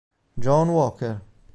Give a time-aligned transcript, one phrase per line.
[0.39, 1.21] John Walker